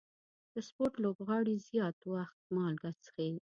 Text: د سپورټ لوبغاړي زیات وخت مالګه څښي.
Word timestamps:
د 0.53 0.55
سپورټ 0.67 0.93
لوبغاړي 1.03 1.55
زیات 1.67 1.97
وخت 2.13 2.39
مالګه 2.55 2.91
څښي. 3.03 3.31